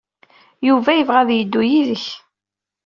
[0.67, 2.05] Yuba yebɣa ad yeddu yid-k.